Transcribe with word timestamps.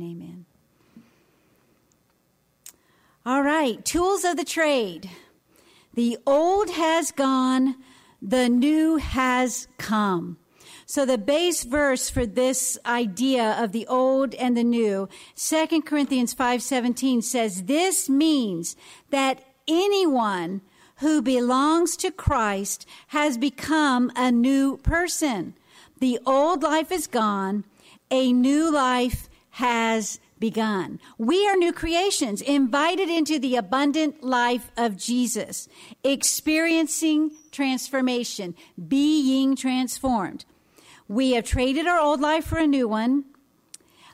and 0.00 0.10
amen. 0.10 0.46
All 3.26 3.42
right, 3.42 3.84
tools 3.84 4.24
of 4.24 4.36
the 4.36 4.44
trade. 4.44 5.10
The 5.94 6.18
old 6.26 6.70
has 6.70 7.10
gone, 7.10 7.76
the 8.22 8.48
new 8.48 8.96
has 8.96 9.68
come. 9.76 10.38
So 10.86 11.04
the 11.04 11.18
base 11.18 11.64
verse 11.64 12.08
for 12.08 12.24
this 12.24 12.78
idea 12.86 13.62
of 13.62 13.72
the 13.72 13.86
old 13.86 14.34
and 14.34 14.56
the 14.56 14.64
new, 14.64 15.08
2 15.36 15.82
Corinthians 15.82 16.34
5:17 16.34 17.22
says 17.22 17.64
this 17.64 18.08
means 18.08 18.76
that 19.10 19.42
anyone 19.66 20.62
who 20.96 21.20
belongs 21.20 21.96
to 21.98 22.10
Christ 22.10 22.86
has 23.08 23.36
become 23.36 24.10
a 24.16 24.32
new 24.32 24.78
person. 24.78 25.54
The 26.00 26.18
old 26.24 26.62
life 26.62 26.90
is 26.90 27.06
gone, 27.06 27.64
a 28.10 28.32
new 28.32 28.70
life 28.72 29.27
has 29.58 30.20
begun. 30.38 31.00
We 31.18 31.48
are 31.48 31.56
new 31.56 31.72
creations, 31.72 32.40
invited 32.40 33.08
into 33.08 33.40
the 33.40 33.56
abundant 33.56 34.22
life 34.22 34.70
of 34.76 34.96
Jesus, 34.96 35.68
experiencing 36.04 37.32
transformation, 37.50 38.54
being 38.86 39.56
transformed. 39.56 40.44
We 41.08 41.32
have 41.32 41.44
traded 41.44 41.88
our 41.88 41.98
old 41.98 42.20
life 42.20 42.46
for 42.46 42.58
a 42.58 42.68
new 42.68 42.86
one. 42.86 43.24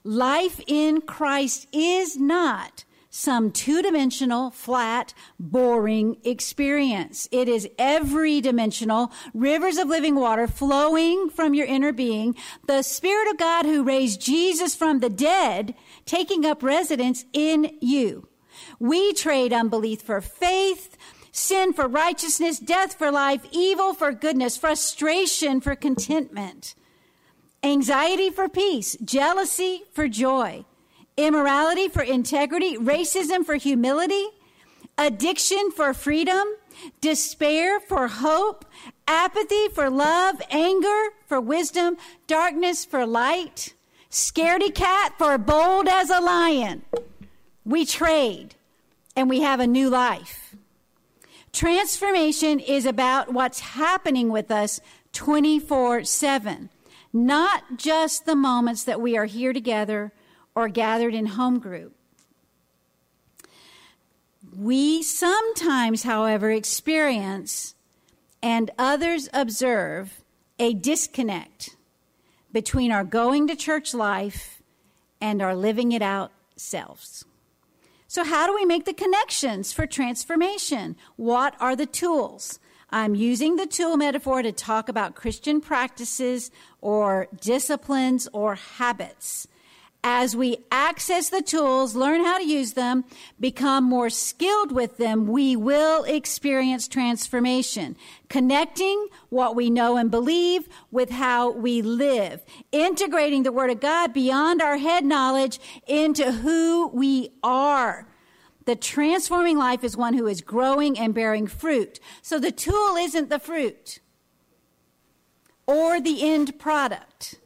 Life 0.03 0.63
in 0.67 1.03
Christ 1.03 1.67
is 1.73 2.17
not 2.17 2.85
some 3.17 3.53
two 3.53 3.81
dimensional, 3.81 4.51
flat, 4.51 5.15
boring 5.39 6.17
experience. 6.25 7.29
It 7.31 7.49
is 7.49 7.69
every 7.79 8.41
dimensional, 8.41 9.13
rivers 9.33 9.77
of 9.77 9.87
living 9.87 10.17
water 10.17 10.49
flowing 10.49 11.31
from 11.31 11.55
your 11.55 11.65
inner 11.65 11.93
being. 11.93 12.35
The 12.67 12.83
Spirit 12.83 13.31
of 13.31 13.39
God 13.39 13.67
who 13.67 13.85
raised 13.85 14.21
Jesus 14.21 14.75
from 14.75 14.99
the 14.99 15.09
dead 15.09 15.77
taking 16.07 16.45
up 16.45 16.65
residence 16.65 17.25
in 17.33 17.79
you. 17.81 18.27
We 18.81 19.13
trade 19.13 19.53
unbelief 19.53 20.03
for 20.03 20.21
faith, 20.21 20.97
sin 21.31 21.73
for 21.73 21.87
righteousness, 21.87 22.59
death 22.59 22.95
for 22.95 23.13
life, 23.13 23.47
evil 23.53 23.95
for 23.95 24.11
goodness, 24.11 24.57
frustration 24.57 25.61
for 25.61 25.77
contentment, 25.77 26.75
anxiety 27.63 28.31
for 28.31 28.49
peace, 28.49 28.97
jealousy 29.05 29.85
for 29.93 30.09
joy 30.09 30.65
immorality 31.17 31.89
for 31.89 32.03
integrity, 32.03 32.77
racism 32.77 33.45
for 33.45 33.55
humility, 33.55 34.27
addiction 34.99 35.71
for 35.71 35.95
freedom, 35.95 36.45
despair 37.01 37.81
for 37.81 38.09
hope, 38.09 38.65
apathy 39.07 39.69
for 39.69 39.91
love, 39.91 40.41
anger 40.51 41.11
for 41.27 41.41
wisdom, 41.41 41.97
darkness 42.27 42.85
for 42.85 43.07
light, 43.07 43.75
scaredy 44.11 44.75
cat 44.75 45.15
for 45.19 45.39
bold 45.39 45.89
as 45.89 46.11
a 46.11 46.21
lion. 46.21 46.83
We 47.65 47.87
trade 47.87 48.55
and 49.17 49.29
we 49.29 49.41
have 49.41 49.61
a 49.61 49.67
new 49.67 49.89
life. 49.89 50.57
Transformation 51.53 52.59
is 52.59 52.85
about 52.85 53.33
what's 53.33 53.61
happening 53.61 54.29
with 54.29 54.51
us 54.51 54.81
24 55.13 56.03
7, 56.03 56.69
not 57.13 57.77
just 57.77 58.27
the 58.27 58.35
moments 58.35 58.83
that 58.85 59.01
we 59.01 59.17
are 59.17 59.27
here 59.27 59.53
together 59.53 60.13
or 60.55 60.69
gathered 60.69 61.15
in 61.15 61.27
home 61.27 61.59
group. 61.59 61.95
We 64.57 65.03
sometimes, 65.03 66.05
however, 66.05 66.51
experience 66.51 67.75
and 68.43 68.71
others 68.79 69.29
observe 69.33 70.23
a 70.59 70.75
disconnect 70.75 71.77
between 72.53 72.93
our 72.93 73.05
going 73.05 73.49
to 73.49 73.57
church 73.57 73.95
life 73.95 74.63
and 75.21 75.43
our 75.43 75.57
living 75.57 75.93
it 75.93 76.03
out 76.03 76.31
selves. 76.57 77.25
So, 78.07 78.23
how 78.23 78.47
do 78.47 78.55
we 78.55 78.65
make 78.65 78.85
the 78.85 78.93
connections 78.93 79.73
for 79.73 79.87
transformation? 79.87 80.95
What 81.17 81.57
are 81.59 81.75
the 81.75 81.87
tools? 81.87 82.61
I'm 82.91 83.17
using 83.17 83.57
the 83.57 83.67
tool 83.67 83.97
metaphor 83.97 84.43
to 84.43 84.53
talk 84.53 84.89
about 84.89 85.17
Christian 85.17 85.61
practices 85.61 86.53
or 86.81 87.27
disciplines 87.41 88.29
or 88.33 88.55
habits 88.55 89.49
as 90.07 90.37
we 90.37 90.59
access 90.71 91.31
the 91.31 91.41
tools, 91.41 91.97
learn 91.97 92.23
how 92.23 92.37
to 92.37 92.45
use 92.45 92.75
them, 92.75 93.05
become 93.41 93.85
more 93.85 94.11
skilled 94.11 94.71
with 94.71 94.99
them, 94.99 95.27
we 95.27 95.57
will 95.57 96.05
experience 96.05 96.87
transformation. 96.87 97.97
Connecting 98.29 99.09
what 99.31 99.57
we 99.57 99.71
know 99.71 99.97
and 99.97 100.11
believe 100.11 100.69
with 100.91 101.09
how 101.09 101.51
we 101.51 101.81
live. 101.81 102.45
Integrating 102.71 103.45
the 103.45 103.53
Word 103.53 103.71
of 103.71 103.81
God 103.81 104.13
beyond 104.13 104.61
our 104.61 104.77
head 104.77 105.07
knowledge 105.07 105.59
into 105.87 106.31
who 106.31 106.89
we 106.89 107.31
are. 107.43 108.07
The 108.67 108.77
transforming 108.77 109.57
life 109.57 109.83
is 109.83 109.97
one 109.97 110.13
who 110.15 110.27
is 110.27 110.43
growing 110.43 110.99
and 110.99 111.15
bearing 111.15 111.47
fruit. 111.47 111.99
So 112.21 112.39
the 112.39 112.53
tool 112.53 112.97
isn't 112.97 113.31
the 113.31 113.39
fruit 113.39 114.01
or 115.67 115.99
the 115.99 116.23
end 116.23 116.59
product. 116.59 117.37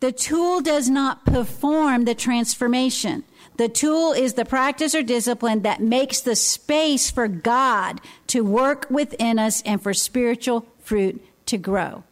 The 0.00 0.12
tool 0.12 0.60
does 0.62 0.88
not 0.88 1.26
perform 1.26 2.04
the 2.04 2.14
transformation. 2.14 3.22
The 3.58 3.68
tool 3.68 4.12
is 4.12 4.32
the 4.32 4.46
practice 4.46 4.94
or 4.94 5.02
discipline 5.02 5.60
that 5.62 5.82
makes 5.82 6.20
the 6.22 6.34
space 6.34 7.10
for 7.10 7.28
God 7.28 8.00
to 8.28 8.42
work 8.42 8.86
within 8.88 9.38
us 9.38 9.60
and 9.62 9.82
for 9.82 9.92
spiritual 9.92 10.66
fruit 10.78 11.22
to 11.44 11.58
grow. 11.58 12.04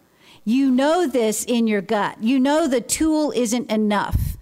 You 0.45 0.71
know 0.71 1.07
this 1.07 1.45
in 1.45 1.67
your 1.67 1.81
gut. 1.81 2.23
You 2.23 2.39
know 2.39 2.69
the 2.69 2.83
tool 2.83 3.33
isn't 3.35 3.71
enough. 3.71 4.37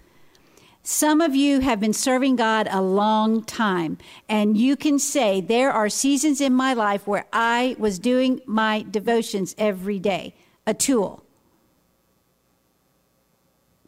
Some 0.83 1.21
of 1.21 1.35
you 1.35 1.59
have 1.61 1.79
been 1.79 1.93
serving 1.93 2.37
God 2.37 2.67
a 2.71 2.81
long 2.81 3.43
time, 3.43 3.97
and 4.29 4.57
you 4.57 4.77
can 4.77 4.99
say, 4.99 5.41
There 5.41 5.71
are 5.71 5.89
seasons 5.89 6.39
in 6.39 6.53
my 6.53 6.73
life 6.73 7.05
where 7.05 7.25
I 7.33 7.75
was 7.77 7.99
doing 7.99 8.39
my 8.45 8.85
devotions 8.89 9.53
every 9.57 9.99
day. 9.99 10.33
A 10.65 10.73
tool 10.73 11.23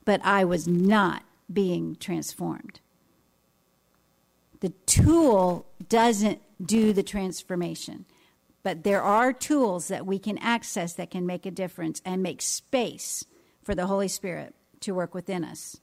but 0.10 0.26
I 0.26 0.44
was 0.44 0.68
not 0.68 1.22
being 1.54 1.96
transformed. 2.00 2.80
The 4.60 4.74
tool 4.88 5.68
doesn't 5.88 6.42
do 6.60 6.94
the 6.94 7.04
transformation, 7.04 8.06
but 8.64 8.84
there 8.84 9.04
are 9.04 9.32
tools 9.32 9.88
that 9.90 10.08
we 10.08 10.18
can 10.18 10.40
access 10.40 10.94
that 10.94 11.12
can 11.12 11.28
make 11.28 11.46
a 11.46 11.52
difference 11.52 12.02
and 12.04 12.24
make 12.24 12.42
space 12.42 13.24
for 13.62 13.76
the 13.76 13.86
Holy 13.86 14.08
Spirit 14.08 14.56
to 14.80 14.96
work 14.96 15.14
within 15.14 15.44
us 15.44 15.80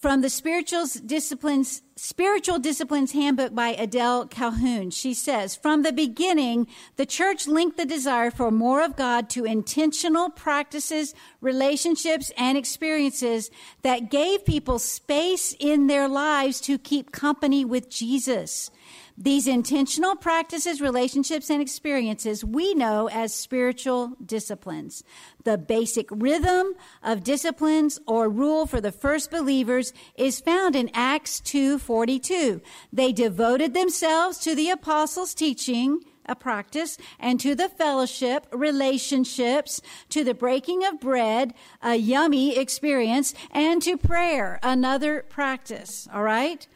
from 0.00 0.22
the 0.22 0.30
spiritual 0.30 0.86
disciplines 1.04 1.82
spiritual 1.94 2.58
disciplines 2.58 3.12
handbook 3.12 3.54
by 3.54 3.68
adele 3.68 4.26
calhoun. 4.26 4.90
She 4.90 5.12
says 5.12 5.54
from 5.54 5.82
the 5.82 5.92
beginning 5.92 6.66
the 6.96 7.04
church 7.04 7.46
linked 7.46 7.76
the 7.76 7.84
desire 7.84 8.30
for 8.30 8.50
more 8.50 8.82
of 8.82 8.96
god 8.96 9.28
to 9.30 9.44
intentional 9.44 10.30
practices 10.30 11.14
relationships 11.42 12.32
and 12.38 12.56
experiences 12.56 13.50
that 13.82 14.10
gave 14.10 14.44
people 14.46 14.78
space 14.78 15.54
in 15.60 15.86
their 15.86 16.08
lives 16.08 16.60
to 16.62 16.78
keep 16.78 17.12
company 17.12 17.64
with 17.64 17.90
jesus 17.90 18.70
these 19.20 19.46
intentional 19.46 20.16
practices, 20.16 20.80
relationships, 20.80 21.50
and 21.50 21.60
experiences 21.60 22.42
we 22.42 22.72
know 22.72 23.06
as 23.10 23.34
spiritual 23.34 24.16
disciplines. 24.24 25.04
The 25.44 25.58
basic 25.58 26.08
rhythm 26.10 26.72
of 27.02 27.22
disciplines 27.22 28.00
or 28.06 28.30
rule 28.30 28.64
for 28.64 28.80
the 28.80 28.90
first 28.90 29.30
believers 29.30 29.92
is 30.16 30.40
found 30.40 30.74
in 30.74 30.90
Acts 30.94 31.38
2:42. 31.40 32.62
They 32.90 33.12
devoted 33.12 33.74
themselves 33.74 34.38
to 34.38 34.54
the 34.54 34.70
apostles' 34.70 35.34
teaching, 35.34 36.00
a 36.24 36.34
practice, 36.34 36.96
and 37.18 37.38
to 37.40 37.54
the 37.54 37.68
fellowship, 37.68 38.46
relationships, 38.52 39.82
to 40.08 40.24
the 40.24 40.34
breaking 40.34 40.82
of 40.86 40.98
bread, 40.98 41.52
a 41.82 41.96
yummy 41.96 42.56
experience, 42.56 43.34
and 43.50 43.82
to 43.82 43.98
prayer, 43.98 44.58
another 44.62 45.26
practice. 45.28 46.08
All 46.10 46.22
right? 46.22 46.66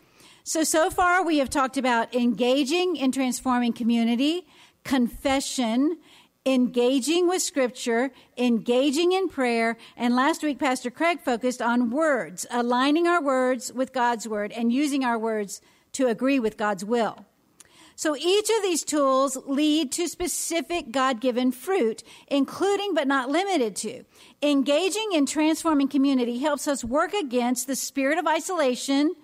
So, 0.47 0.63
so 0.63 0.91
far 0.91 1.25
we 1.25 1.39
have 1.39 1.49
talked 1.49 1.79
about 1.79 2.15
engaging 2.15 2.97
in 2.97 3.13
transforming 3.13 3.73
community, 3.73 4.47
confession, 4.85 5.97
engaging 6.45 7.27
with 7.27 7.41
scripture, 7.41 8.11
engaging 8.37 9.13
in 9.13 9.31
prayer, 9.31 9.79
and 9.97 10.15
last 10.15 10.43
week 10.43 10.59
Pastor 10.59 10.91
Craig 10.91 11.21
focused 11.23 11.63
on 11.63 11.89
words, 11.89 12.45
aligning 12.51 13.07
our 13.07 13.23
words 13.23 13.73
with 13.73 13.95
God's 13.95 14.29
word 14.29 14.53
and 14.53 14.71
using 14.71 15.03
our 15.03 15.19
words 15.19 15.63
to 15.93 16.09
agree 16.09 16.39
with 16.39 16.59
God's 16.59 16.85
will. 16.85 17.25
So 17.97 18.15
each 18.15 18.51
of 18.51 18.63
these 18.63 18.85
tools 18.85 19.39
lead 19.47 19.93
to 19.93 20.09
specific 20.09 20.91
God 20.91 21.23
given 21.23 21.53
fruit, 21.53 22.03
including 22.29 22.93
but 22.93 23.09
not 23.09 23.31
limited 23.31 23.77
to. 23.77 24.05
Engaging 24.43 25.13
in 25.15 25.25
transforming 25.25 25.89
community 25.89 26.41
helps 26.41 26.69
us 26.69 26.85
work 26.85 27.15
against 27.15 27.67
the 27.67 27.77
spirit 27.77 28.19
of 28.19 28.27
isolation, 28.27 29.15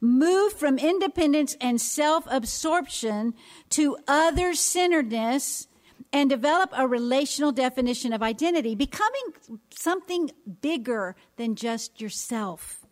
move 0.00 0.52
from 0.52 0.78
independence 0.78 1.56
and 1.60 1.80
self 1.80 2.24
absorption 2.28 3.34
to 3.70 3.96
other 4.06 4.54
centeredness 4.54 5.68
and 6.12 6.30
develop 6.30 6.70
a 6.76 6.86
relational 6.86 7.52
definition 7.52 8.12
of 8.12 8.22
identity, 8.22 8.74
becoming 8.74 9.22
something 9.70 10.30
bigger 10.60 11.14
than 11.36 11.54
just 11.54 12.00
yourself. 12.00 12.86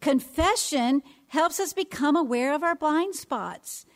Confession 0.00 1.02
helps 1.28 1.60
us 1.60 1.72
become 1.72 2.16
aware 2.16 2.54
of 2.54 2.62
our 2.62 2.74
blind 2.74 3.14
spots, 3.14 3.86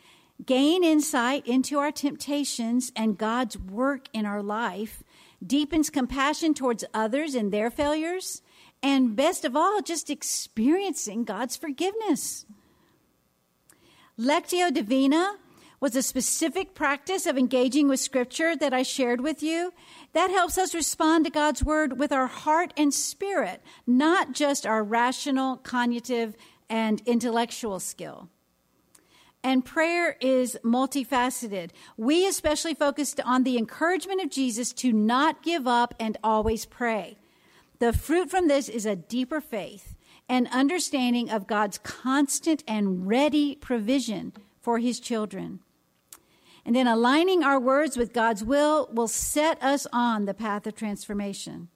gain 0.45 0.83
insight 0.83 1.45
into 1.45 1.79
our 1.79 1.91
temptations 1.91 2.91
and 2.95 3.17
God's 3.17 3.57
work 3.57 4.07
in 4.13 4.25
our 4.25 4.41
life, 4.41 5.03
deepens 5.45 5.89
compassion 5.89 6.53
towards 6.53 6.85
others 6.93 7.35
and 7.35 7.51
their 7.51 7.69
failures, 7.69 8.41
and 8.81 9.15
best 9.15 9.45
of 9.45 9.55
all, 9.55 9.81
just 9.81 10.09
experiencing 10.09 11.23
God's 11.23 11.55
forgiveness. 11.55 12.45
Lectio 14.19 14.73
Divina 14.73 15.35
was 15.79 15.95
a 15.95 16.01
specific 16.01 16.73
practice 16.73 17.25
of 17.25 17.37
engaging 17.37 17.87
with 17.87 17.99
Scripture 17.99 18.55
that 18.55 18.73
I 18.73 18.81
shared 18.83 19.21
with 19.21 19.43
you. 19.43 19.73
That 20.13 20.29
helps 20.29 20.57
us 20.57 20.73
respond 20.73 21.25
to 21.25 21.31
God's 21.31 21.63
Word 21.63 21.99
with 21.99 22.11
our 22.11 22.27
heart 22.27 22.73
and 22.77 22.93
spirit, 22.93 23.61
not 23.85 24.31
just 24.31 24.65
our 24.65 24.83
rational, 24.83 25.57
cognitive, 25.57 26.35
and 26.69 27.01
intellectual 27.05 27.79
skill. 27.79 28.29
And 29.43 29.63
prayer 29.63 30.15
is 30.21 30.57
multifaceted. 30.63 31.69
We 31.97 32.25
especially 32.25 32.73
focused 32.73 33.19
on 33.23 33.43
the 33.43 33.57
encouragement 33.57 34.23
of 34.23 34.31
Jesus 34.31 34.73
to 34.73 34.91
not 34.91 35.43
give 35.43 35.67
up 35.67 35.93
and 35.99 36.17
always 36.23 36.65
pray. 36.65 37.17
The 37.79 37.93
fruit 37.93 38.29
from 38.29 38.47
this 38.47 38.69
is 38.69 38.85
a 38.85 38.95
deeper 38.95 39.41
faith 39.41 39.95
and 40.27 40.47
understanding 40.51 41.29
of 41.29 41.47
God's 41.47 41.77
constant 41.77 42.63
and 42.67 43.07
ready 43.07 43.55
provision 43.55 44.33
for 44.61 44.79
his 44.79 44.99
children. 44.99 45.59
And 46.65 46.75
then 46.75 46.87
aligning 46.87 47.43
our 47.43 47.59
words 47.59 47.95
with 47.95 48.13
God's 48.13 48.43
will 48.43 48.89
will 48.91 49.07
set 49.07 49.61
us 49.61 49.85
on 49.93 50.25
the 50.25 50.33
path 50.33 50.65
of 50.65 50.75
transformation. 50.75 51.69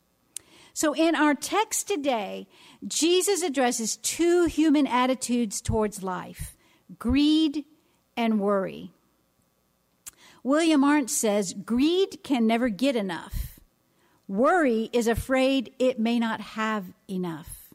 So, 0.74 0.96
in 0.96 1.14
our 1.14 1.36
text 1.36 1.88
today, 1.88 2.48
Jesus 2.88 3.44
addresses 3.44 3.98
two 3.98 4.46
human 4.46 4.88
attitudes 4.88 5.62
towards 5.62 6.02
life 6.02 6.56
greed 6.98 7.66
and 8.18 8.40
worry. 8.40 8.92
William 10.42 10.84
Arndt 10.84 11.10
says 11.10 11.54
greed 11.54 12.24
can 12.24 12.48
never 12.48 12.70
get 12.70 12.96
enough. 12.96 13.49
Worry 14.30 14.92
is 14.94 15.08
afraid 15.08 15.74
it 15.80 16.00
may 16.00 16.20
not 16.20 16.40
have 16.40 16.94
enough. 17.10 17.74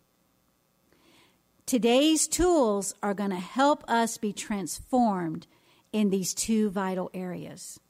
Today's 1.67 2.29
tools 2.29 2.95
are 3.03 3.13
going 3.13 3.31
to 3.31 3.37
help 3.37 3.83
us 3.89 4.19
be 4.19 4.33
transformed 4.33 5.49
in 5.93 6.11
these 6.11 6.33
two 6.33 6.71
vital 6.71 7.11
areas. 7.13 7.81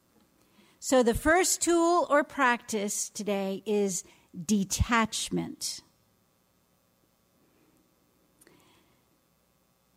So, 0.81 1.03
the 1.03 1.13
first 1.13 1.61
tool 1.61 2.07
or 2.09 2.25
practice 2.25 3.11
today 3.11 3.63
is 3.67 4.03
detachment. 4.47 5.83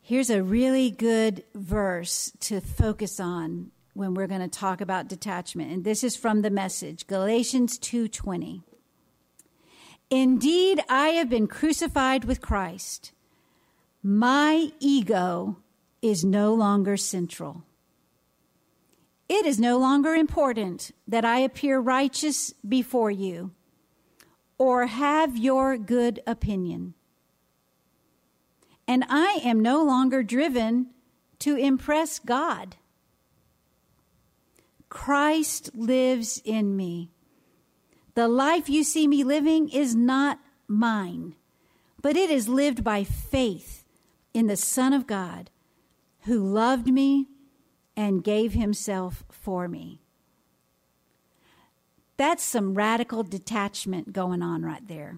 Here's 0.01 0.29
a 0.29 0.43
really 0.43 0.91
good 0.91 1.45
verse 1.55 2.33
to 2.41 2.59
focus 2.59 3.17
on 3.21 3.71
when 3.97 4.13
we're 4.13 4.27
going 4.27 4.41
to 4.41 4.47
talk 4.47 4.79
about 4.79 5.07
detachment 5.07 5.71
and 5.71 5.83
this 5.83 6.03
is 6.03 6.15
from 6.15 6.43
the 6.43 6.51
message 6.51 7.07
Galatians 7.07 7.79
2:20 7.79 8.61
Indeed 10.09 10.81
I 10.87 11.09
have 11.09 11.29
been 11.29 11.47
crucified 11.47 12.23
with 12.23 12.39
Christ. 12.39 13.11
My 14.01 14.71
ego 14.79 15.57
is 16.01 16.23
no 16.23 16.53
longer 16.53 16.95
central. 16.95 17.63
It 19.27 19.45
is 19.45 19.59
no 19.59 19.77
longer 19.77 20.13
important 20.13 20.91
that 21.07 21.25
I 21.25 21.39
appear 21.39 21.79
righteous 21.79 22.53
before 22.65 23.11
you 23.11 23.51
or 24.57 24.85
have 24.85 25.35
your 25.37 25.77
good 25.77 26.21
opinion. 26.25 26.93
And 28.87 29.03
I 29.09 29.41
am 29.43 29.59
no 29.59 29.83
longer 29.83 30.23
driven 30.23 30.91
to 31.39 31.57
impress 31.57 32.19
God. 32.19 32.77
Christ 34.89 35.71
lives 35.75 36.41
in 36.43 36.75
me. 36.75 37.11
The 38.15 38.27
life 38.27 38.69
you 38.69 38.83
see 38.83 39.07
me 39.07 39.23
living 39.23 39.69
is 39.69 39.95
not 39.95 40.39
mine, 40.67 41.35
but 42.01 42.15
it 42.15 42.29
is 42.29 42.47
lived 42.47 42.83
by 42.83 43.03
faith 43.03 43.85
in 44.33 44.47
the 44.47 44.57
Son 44.57 44.93
of 44.93 45.07
God 45.07 45.49
who 46.21 46.39
loved 46.39 46.87
me 46.87 47.27
and 47.95 48.23
gave 48.23 48.53
himself 48.53 49.23
for 49.29 49.67
me. 49.67 50.01
That's 52.17 52.43
some 52.43 52.73
radical 52.73 53.23
detachment 53.23 54.13
going 54.13 54.41
on 54.41 54.63
right 54.63 54.87
there, 54.87 55.17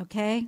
okay? 0.00 0.46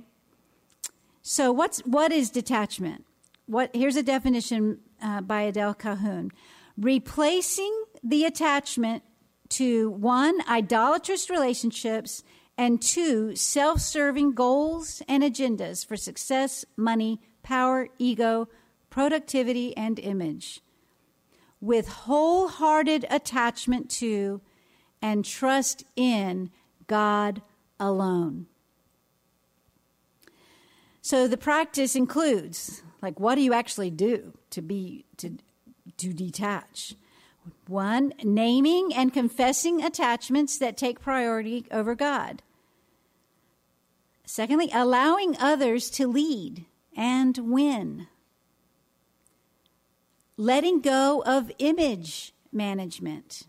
So, 1.21 1.51
what's, 1.51 1.79
what 1.81 2.11
is 2.11 2.31
detachment? 2.31 3.05
What, 3.45 3.69
here's 3.75 3.95
a 3.95 4.03
definition 4.03 4.79
uh, 5.01 5.21
by 5.21 5.43
Adele 5.43 5.75
Calhoun 5.75 6.31
replacing 6.77 7.83
the 8.03 8.25
attachment 8.25 9.03
to 9.49 9.89
one, 9.91 10.39
idolatrous 10.47 11.29
relationships, 11.29 12.23
and 12.57 12.81
two, 12.81 13.35
self 13.35 13.81
serving 13.81 14.33
goals 14.33 15.01
and 15.07 15.23
agendas 15.23 15.85
for 15.85 15.97
success, 15.97 16.65
money, 16.77 17.19
power, 17.43 17.87
ego, 17.97 18.47
productivity, 18.89 19.75
and 19.75 19.99
image. 19.99 20.61
With 21.59 21.87
wholehearted 21.87 23.05
attachment 23.09 23.89
to 23.91 24.41
and 25.01 25.25
trust 25.25 25.83
in 25.95 26.51
God 26.87 27.41
alone. 27.79 28.47
So 31.01 31.27
the 31.27 31.37
practice 31.37 31.95
includes 31.95 32.83
like 33.01 33.19
what 33.19 33.35
do 33.35 33.41
you 33.41 33.53
actually 33.53 33.89
do 33.89 34.37
to 34.51 34.61
be 34.61 35.05
to 35.17 35.37
to 35.97 36.13
detach? 36.13 36.95
One, 37.67 38.13
naming 38.23 38.93
and 38.93 39.13
confessing 39.13 39.83
attachments 39.83 40.57
that 40.57 40.77
take 40.77 41.01
priority 41.01 41.65
over 41.71 41.95
God. 41.95 42.43
Secondly, 44.25 44.69
allowing 44.73 45.35
others 45.37 45.89
to 45.91 46.07
lead 46.07 46.65
and 46.95 47.37
win. 47.37 48.07
Letting 50.37 50.81
go 50.81 51.23
of 51.25 51.51
image 51.59 52.33
management. 52.51 53.43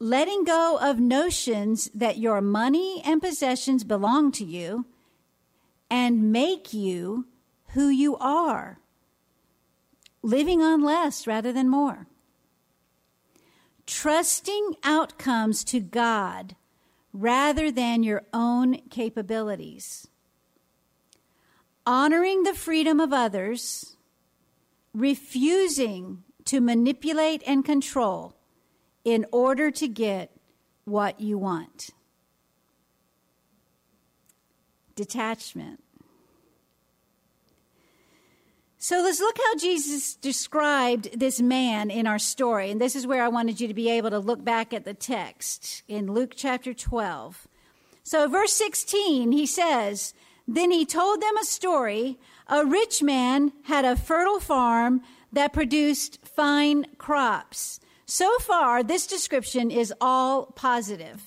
Letting 0.00 0.44
go 0.44 0.78
of 0.80 1.00
notions 1.00 1.90
that 1.94 2.18
your 2.18 2.40
money 2.40 3.02
and 3.04 3.20
possessions 3.20 3.82
belong 3.82 4.30
to 4.32 4.44
you 4.44 4.86
and 5.90 6.30
make 6.30 6.72
you 6.72 7.26
who 7.68 7.88
you 7.88 8.16
are, 8.18 8.78
living 10.22 10.62
on 10.62 10.82
less 10.82 11.26
rather 11.26 11.52
than 11.52 11.68
more. 11.68 12.06
Trusting 13.86 14.74
outcomes 14.84 15.64
to 15.64 15.80
God 15.80 16.56
rather 17.12 17.70
than 17.70 18.02
your 18.02 18.22
own 18.32 18.78
capabilities. 18.90 20.08
Honoring 21.86 22.42
the 22.42 22.54
freedom 22.54 23.00
of 23.00 23.12
others, 23.12 23.96
refusing 24.92 26.22
to 26.44 26.60
manipulate 26.60 27.42
and 27.46 27.64
control 27.64 28.34
in 29.04 29.24
order 29.32 29.70
to 29.70 29.88
get 29.88 30.30
what 30.84 31.20
you 31.20 31.38
want 31.38 31.90
detachment. 34.98 35.80
So 38.88 39.02
let's 39.02 39.20
look 39.20 39.36
how 39.36 39.54
Jesus 39.56 40.14
described 40.14 41.20
this 41.20 41.42
man 41.42 41.90
in 41.90 42.06
our 42.06 42.18
story. 42.18 42.70
And 42.70 42.80
this 42.80 42.96
is 42.96 43.06
where 43.06 43.22
I 43.22 43.28
wanted 43.28 43.60
you 43.60 43.68
to 43.68 43.74
be 43.74 43.90
able 43.90 44.08
to 44.08 44.18
look 44.18 44.42
back 44.42 44.72
at 44.72 44.86
the 44.86 44.94
text 44.94 45.82
in 45.88 46.14
Luke 46.14 46.32
chapter 46.34 46.72
12. 46.72 47.46
So, 48.02 48.26
verse 48.28 48.54
16, 48.54 49.30
he 49.30 49.44
says, 49.44 50.14
Then 50.46 50.70
he 50.70 50.86
told 50.86 51.20
them 51.20 51.36
a 51.36 51.44
story. 51.44 52.18
A 52.46 52.64
rich 52.64 53.02
man 53.02 53.52
had 53.64 53.84
a 53.84 53.94
fertile 53.94 54.40
farm 54.40 55.02
that 55.34 55.52
produced 55.52 56.26
fine 56.26 56.86
crops. 56.96 57.80
So 58.06 58.38
far, 58.38 58.82
this 58.82 59.06
description 59.06 59.70
is 59.70 59.92
all 60.00 60.46
positive. 60.46 61.26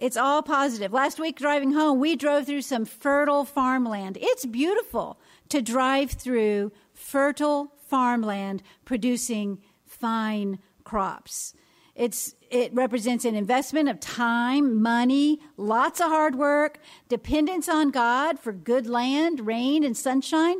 It's 0.00 0.16
all 0.16 0.42
positive. 0.42 0.92
Last 0.92 1.20
week, 1.20 1.38
driving 1.38 1.74
home, 1.74 2.00
we 2.00 2.16
drove 2.16 2.46
through 2.46 2.62
some 2.62 2.86
fertile 2.86 3.44
farmland. 3.44 4.18
It's 4.20 4.44
beautiful 4.44 5.16
to 5.48 5.62
drive 5.62 6.12
through 6.12 6.72
fertile 6.94 7.72
farmland 7.88 8.62
producing 8.84 9.58
fine 9.84 10.58
crops. 10.84 11.54
It's, 11.94 12.34
it 12.50 12.74
represents 12.74 13.24
an 13.24 13.34
investment 13.34 13.88
of 13.88 14.00
time, 14.00 14.82
money, 14.82 15.40
lots 15.56 16.00
of 16.00 16.08
hard 16.08 16.34
work, 16.34 16.78
dependence 17.08 17.68
on 17.68 17.90
God 17.90 18.38
for 18.38 18.52
good 18.52 18.86
land, 18.86 19.46
rain, 19.46 19.82
and 19.82 19.96
sunshine. 19.96 20.58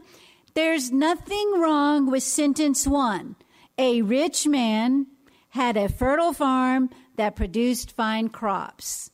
There's 0.54 0.90
nothing 0.90 1.60
wrong 1.60 2.10
with 2.10 2.22
sentence 2.22 2.86
one. 2.86 3.36
A 3.76 4.00
rich 4.00 4.46
man 4.46 5.06
had 5.50 5.76
a 5.76 5.90
fertile 5.90 6.32
farm 6.32 6.88
that 7.16 7.36
produced 7.36 7.92
fine 7.92 8.30
crops. 8.30 9.10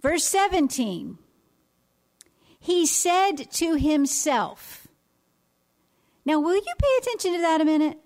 Verse 0.00 0.24
17 0.24 1.18
He 2.68 2.84
said 2.84 3.50
to 3.52 3.76
himself, 3.76 4.88
Now, 6.26 6.38
will 6.38 6.54
you 6.54 6.74
pay 6.78 6.98
attention 6.98 7.32
to 7.32 7.40
that 7.40 7.62
a 7.62 7.64
minute? 7.64 7.96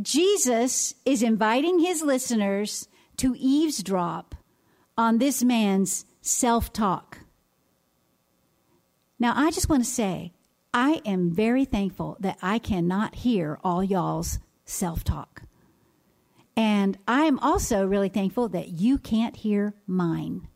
Jesus 0.00 0.94
is 1.04 1.24
inviting 1.24 1.80
his 1.80 2.02
listeners 2.02 2.86
to 3.16 3.34
eavesdrop 3.36 4.36
on 4.96 5.18
this 5.18 5.42
man's 5.42 6.04
self 6.20 6.72
talk. 6.72 7.18
Now, 9.18 9.32
I 9.34 9.50
just 9.50 9.68
want 9.68 9.82
to 9.82 9.90
say, 9.90 10.32
I 10.72 11.02
am 11.04 11.32
very 11.32 11.64
thankful 11.64 12.16
that 12.20 12.38
I 12.40 12.60
cannot 12.60 13.16
hear 13.16 13.58
all 13.64 13.82
y'all's 13.82 14.38
self 14.64 15.02
talk. 15.02 15.42
And 16.56 16.96
I 17.08 17.22
am 17.24 17.40
also 17.40 17.84
really 17.84 18.08
thankful 18.08 18.48
that 18.50 18.68
you 18.68 18.98
can't 18.98 19.34
hear 19.34 19.74
mine. 19.88 20.46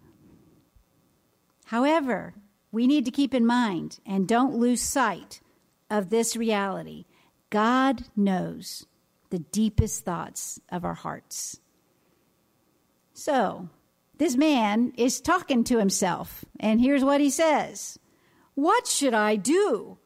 However, 1.65 2.35
we 2.77 2.87
need 2.87 3.07
to 3.07 3.11
keep 3.11 3.33
in 3.33 3.47
mind 3.47 4.01
and 4.05 4.29
don't 4.29 4.55
lose 4.55 4.83
sight 4.83 5.41
of 5.89 6.11
this 6.11 6.37
reality. 6.37 7.07
God 7.49 8.03
knows 8.15 8.85
the 9.31 9.39
deepest 9.39 10.05
thoughts 10.05 10.61
of 10.71 10.85
our 10.85 10.93
hearts. 10.93 11.59
So, 13.15 13.71
this 14.19 14.37
man 14.37 14.93
is 14.99 15.23
talking 15.23 15.65
to 15.65 15.79
himself, 15.79 16.45
and 16.61 16.79
here's 16.79 17.03
what 17.03 17.23
he 17.23 17.31
says 17.31 17.99
What 18.55 18.87
should 18.87 19.15
I 19.15 19.37
do? 19.37 19.97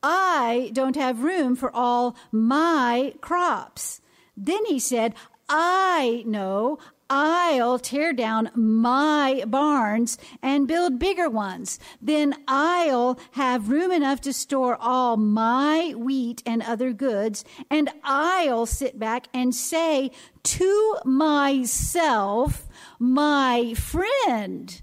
I 0.00 0.70
don't 0.72 0.94
have 0.94 1.24
room 1.24 1.56
for 1.56 1.74
all 1.74 2.14
my 2.30 3.12
crops. 3.20 4.00
Then 4.36 4.64
he 4.66 4.78
said, 4.78 5.16
I 5.48 6.22
know 6.28 6.78
I'll 7.12 7.80
tear 7.80 8.12
down 8.12 8.50
my 8.54 9.42
barns 9.48 10.16
and 10.40 10.68
build 10.68 11.00
bigger 11.00 11.28
ones. 11.28 11.80
Then 12.00 12.36
I'll 12.46 13.18
have 13.32 13.68
room 13.68 13.90
enough 13.90 14.20
to 14.22 14.32
store 14.32 14.78
all 14.80 15.16
my 15.16 15.92
wheat 15.96 16.40
and 16.46 16.62
other 16.62 16.92
goods. 16.92 17.44
And 17.68 17.90
I'll 18.04 18.64
sit 18.64 18.96
back 18.96 19.26
and 19.34 19.52
say 19.52 20.12
to 20.44 20.96
myself, 21.04 22.68
my 23.00 23.74
friend, 23.74 24.80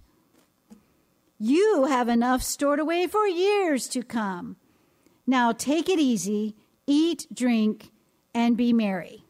you 1.40 1.86
have 1.86 2.10
enough 2.10 2.44
stored 2.44 2.80
away 2.80 3.08
for 3.08 3.26
years 3.26 3.88
to 3.90 4.04
come. 4.04 4.58
Now 5.26 5.54
take 5.54 5.88
it 5.88 6.00
easy, 6.00 6.58
eat, 6.86 7.26
drink, 7.34 7.92
and 8.34 8.58
be 8.58 8.74
merry. 8.74 9.27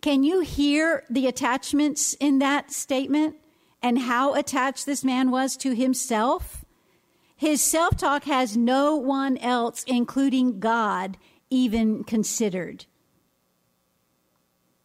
Can 0.00 0.22
you 0.22 0.40
hear 0.40 1.04
the 1.10 1.26
attachments 1.26 2.14
in 2.14 2.38
that 2.38 2.70
statement 2.72 3.36
and 3.82 3.98
how 3.98 4.34
attached 4.34 4.86
this 4.86 5.04
man 5.04 5.30
was 5.30 5.56
to 5.58 5.74
himself? 5.74 6.64
His 7.36 7.60
self 7.60 7.96
talk 7.96 8.24
has 8.24 8.56
no 8.56 8.96
one 8.96 9.36
else, 9.38 9.84
including 9.86 10.60
God, 10.60 11.18
even 11.50 12.04
considered. 12.04 12.86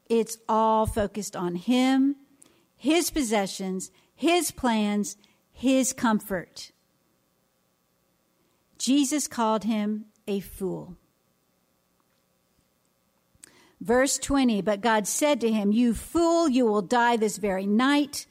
It's 0.10 0.38
all 0.48 0.86
focused 0.86 1.36
on 1.36 1.56
him, 1.56 2.18
his 2.76 3.10
possessions, 3.10 3.92
his 4.16 4.52
plans, 4.52 5.18
his 5.52 5.94
comfort. 5.94 6.72
Jesus 8.78 9.28
called 9.28 9.64
him 9.64 10.06
a 10.28 10.42
fool. 10.42 10.98
Verse 13.82 14.18
20, 14.18 14.62
but 14.62 14.82
God 14.82 15.08
said 15.08 15.42
to 15.42 15.52
him, 15.52 15.72
You 15.72 15.94
fool, 15.94 16.50
you 16.50 16.66
will 16.66 16.82
die 16.82 17.18
this 17.18 17.38
very 17.38 17.66
night. 17.66 18.26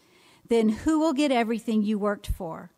Then 0.48 0.68
who 0.68 0.98
will 0.98 1.12
get 1.12 1.30
everything 1.30 1.82
you 1.82 1.98
worked 1.98 2.26
for? 2.26 2.70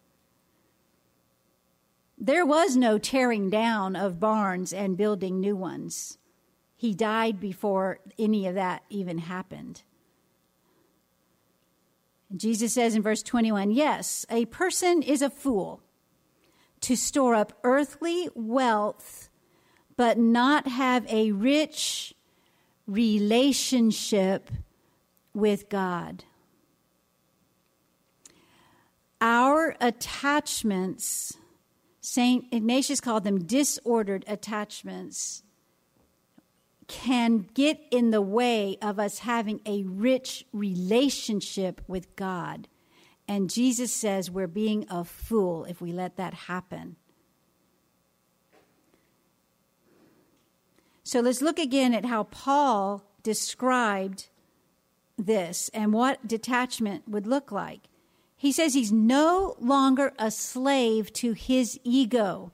There 2.18 2.46
was 2.46 2.76
no 2.76 2.98
tearing 2.98 3.50
down 3.50 3.94
of 3.94 4.20
barns 4.20 4.72
and 4.72 4.96
building 4.96 5.40
new 5.40 5.54
ones. 5.54 6.18
He 6.76 6.94
died 6.94 7.40
before 7.40 8.00
any 8.18 8.46
of 8.46 8.54
that 8.54 8.82
even 8.88 9.18
happened. 9.18 9.82
Jesus 12.34 12.74
says 12.74 12.94
in 12.94 13.02
verse 13.02 13.22
21 13.22 13.70
Yes, 13.70 14.26
a 14.30 14.46
person 14.46 15.02
is 15.02 15.22
a 15.22 15.30
fool 15.30 15.80
to 16.80 16.96
store 16.96 17.34
up 17.34 17.52
earthly 17.62 18.28
wealth, 18.34 19.28
but 19.96 20.18
not 20.18 20.66
have 20.66 21.06
a 21.08 21.32
rich 21.32 22.14
relationship 22.86 24.50
with 25.34 25.68
God. 25.68 26.24
Our 29.20 29.76
attachments, 29.80 31.36
St. 32.00 32.44
Ignatius 32.52 33.00
called 33.00 33.24
them 33.24 33.44
disordered 33.44 34.24
attachments, 34.28 35.42
can 36.86 37.48
get 37.54 37.80
in 37.90 38.10
the 38.10 38.22
way 38.22 38.78
of 38.80 38.98
us 38.98 39.20
having 39.20 39.60
a 39.66 39.82
rich 39.84 40.46
relationship 40.52 41.80
with 41.88 42.14
God. 42.14 42.68
And 43.26 43.50
Jesus 43.50 43.92
says 43.92 44.30
we're 44.30 44.46
being 44.46 44.86
a 44.88 45.04
fool 45.04 45.64
if 45.64 45.80
we 45.80 45.92
let 45.92 46.16
that 46.16 46.32
happen. 46.32 46.96
So 51.06 51.20
let's 51.20 51.40
look 51.40 51.60
again 51.60 51.94
at 51.94 52.04
how 52.04 52.24
Paul 52.24 53.04
described 53.22 54.26
this 55.16 55.70
and 55.72 55.92
what 55.92 56.26
detachment 56.26 57.08
would 57.08 57.28
look 57.28 57.52
like. 57.52 57.82
He 58.36 58.50
says 58.50 58.74
he's 58.74 58.90
no 58.90 59.54
longer 59.60 60.12
a 60.18 60.32
slave 60.32 61.12
to 61.12 61.32
his 61.32 61.78
ego. 61.84 62.50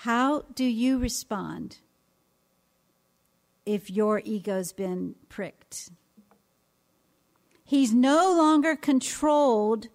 How 0.00 0.44
do 0.54 0.64
you 0.66 0.98
respond 0.98 1.78
if 3.64 3.88
your 3.88 4.20
ego's 4.26 4.74
been 4.74 5.14
pricked? 5.30 5.88
He's 7.64 7.94
no 7.94 8.30
longer 8.36 8.76
controlled 8.76 9.88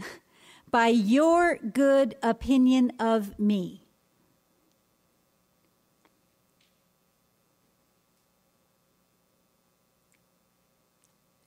by 0.70 0.88
your 0.88 1.58
good 1.58 2.14
opinion 2.22 2.92
of 2.98 3.38
me. 3.38 3.81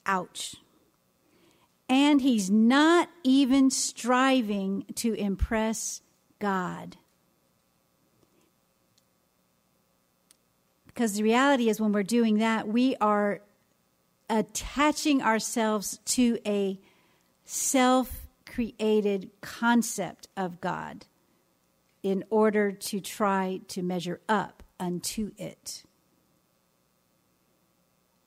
Ouch. 0.05 0.55
And 1.87 2.21
he's 2.21 2.49
not 2.49 3.09
even 3.23 3.69
striving 3.69 4.85
to 4.95 5.13
impress 5.13 6.01
God. 6.39 6.97
Because 10.87 11.13
the 11.13 11.23
reality 11.23 11.69
is, 11.69 11.79
when 11.79 11.91
we're 11.91 12.03
doing 12.03 12.37
that, 12.39 12.67
we 12.67 12.95
are 12.97 13.41
attaching 14.29 15.21
ourselves 15.21 15.99
to 16.05 16.39
a 16.45 16.79
self 17.43 18.27
created 18.45 19.29
concept 19.41 20.27
of 20.37 20.61
God 20.61 21.05
in 22.01 22.23
order 22.29 22.71
to 22.71 22.99
try 22.99 23.59
to 23.67 23.81
measure 23.81 24.21
up 24.29 24.63
unto 24.79 25.31
it 25.37 25.83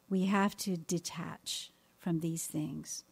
we 0.08 0.26
have 0.26 0.56
to 0.58 0.76
detach 0.76 1.70
from 1.98 2.20
these 2.20 2.46
things. 2.46 3.04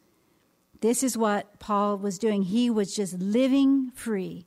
This 0.80 1.02
is 1.02 1.16
what 1.16 1.58
Paul 1.58 1.98
was 1.98 2.18
doing. 2.18 2.42
He 2.42 2.70
was 2.70 2.94
just 2.94 3.18
living 3.18 3.90
free 3.90 4.46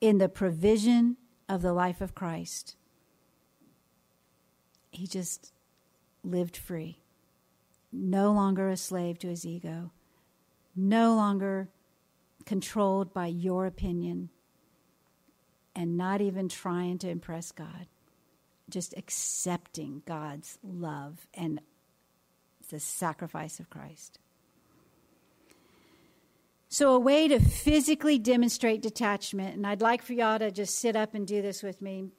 in 0.00 0.18
the 0.18 0.28
provision 0.28 1.16
of 1.48 1.62
the 1.62 1.72
life 1.72 2.00
of 2.00 2.14
Christ. 2.14 2.76
He 4.90 5.06
just 5.06 5.52
lived 6.22 6.56
free, 6.56 6.98
no 7.92 8.32
longer 8.32 8.68
a 8.68 8.76
slave 8.76 9.18
to 9.20 9.28
his 9.28 9.46
ego, 9.46 9.92
no 10.74 11.14
longer 11.14 11.68
controlled 12.44 13.12
by 13.12 13.26
your 13.26 13.66
opinion, 13.66 14.30
and 15.74 15.96
not 15.96 16.20
even 16.20 16.48
trying 16.48 16.98
to 16.98 17.08
impress 17.08 17.52
God 17.52 17.86
just 18.70 18.94
accepting 18.96 20.02
God's 20.06 20.58
love 20.62 21.26
and 21.34 21.60
the 22.70 22.80
sacrifice 22.80 23.60
of 23.60 23.68
Christ. 23.70 24.18
So, 26.68 26.94
a 26.94 27.00
way 27.00 27.26
to 27.26 27.40
physically 27.40 28.18
demonstrate 28.18 28.80
detachment, 28.80 29.56
and 29.56 29.66
I'd 29.66 29.82
like 29.82 30.02
for 30.02 30.12
y'all 30.12 30.38
to 30.38 30.52
just 30.52 30.78
sit 30.78 30.94
up 30.94 31.14
and 31.14 31.26
do 31.26 31.42
this 31.42 31.64
with 31.64 31.82
me, 31.82 32.10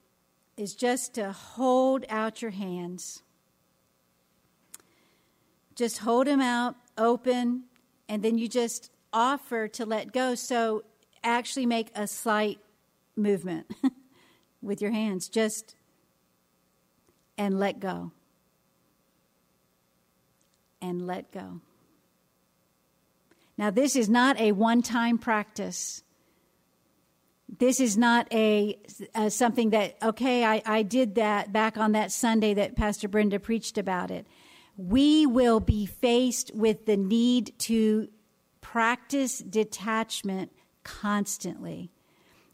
is 0.57 0.75
just 0.75 1.13
to 1.13 1.31
hold 1.31 2.03
out 2.09 2.41
your 2.41 2.51
hands. 2.51 3.23
Just 5.73 5.99
hold 5.99 6.27
them 6.27 6.41
out 6.41 6.75
open, 6.97 7.63
and 8.09 8.21
then 8.21 8.37
you 8.37 8.49
just 8.49 8.91
offer 9.13 9.69
to 9.69 9.85
let 9.85 10.11
go. 10.11 10.35
So, 10.35 10.83
actually 11.23 11.65
make 11.65 11.89
a 11.95 12.05
slight 12.05 12.59
movement 13.15 13.71
with 14.61 14.81
your 14.81 14.91
hands. 14.91 15.29
Just 15.29 15.75
and 17.41 17.59
let 17.59 17.79
go. 17.79 18.11
And 20.79 21.07
let 21.07 21.31
go. 21.31 21.59
Now, 23.57 23.71
this 23.71 23.95
is 23.95 24.07
not 24.07 24.39
a 24.39 24.51
one 24.51 24.83
time 24.83 25.17
practice. 25.17 26.03
This 27.57 27.79
is 27.79 27.97
not 27.97 28.31
a, 28.31 28.77
a, 29.15 29.31
something 29.31 29.71
that 29.71 29.97
okay 30.03 30.45
I, 30.45 30.61
I 30.65 30.83
did 30.83 31.15
that 31.15 31.51
back 31.51 31.77
on 31.77 31.91
that 31.91 32.09
sunday 32.11 32.53
that 32.53 32.77
pastor 32.77 33.09
brenda 33.09 33.39
preached 33.39 33.77
about 33.77 34.09
it 34.09 34.25
we 34.77 35.25
will 35.25 35.59
be 35.59 35.85
faced 35.85 36.55
with 36.55 36.85
the 36.85 36.95
need 36.95 37.51
to 37.59 38.07
practice 38.61 39.39
detachment 39.39 40.53
constantly 40.85 41.91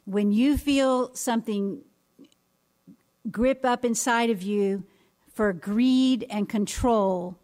when 0.05 0.31
you 0.31 0.57
feel 0.57 1.13
something 1.13 1.83
grip 3.31 3.65
up 3.65 3.83
inside 3.83 4.29
of 4.29 4.41
you 4.41 4.83
for 5.33 5.53
greed 5.53 6.25
and 6.29 6.47
control 6.47 7.37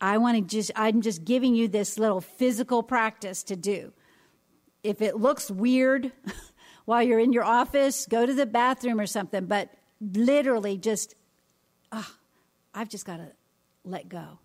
i 0.00 0.18
want 0.18 0.36
to 0.36 0.42
just 0.42 0.70
i'm 0.76 1.00
just 1.00 1.24
giving 1.24 1.54
you 1.54 1.68
this 1.68 1.98
little 1.98 2.20
physical 2.20 2.82
practice 2.82 3.42
to 3.42 3.56
do 3.56 3.92
if 4.82 5.02
it 5.02 5.16
looks 5.16 5.50
weird 5.50 6.12
while 6.86 7.02
you're 7.02 7.18
in 7.18 7.32
your 7.32 7.44
office, 7.44 8.06
go 8.06 8.24
to 8.24 8.32
the 8.32 8.46
bathroom 8.46 8.98
or 8.98 9.06
something, 9.06 9.46
but 9.46 9.70
literally 10.00 10.78
just, 10.78 11.14
oh, 11.92 12.08
I've 12.72 12.88
just 12.88 13.04
got 13.04 13.16
to 13.18 13.32
let 13.84 14.08
go 14.08 14.38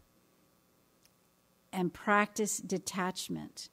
and 1.71 1.93
practice 1.93 2.57
detachment. 2.57 3.69